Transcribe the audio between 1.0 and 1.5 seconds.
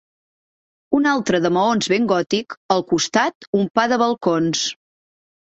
altre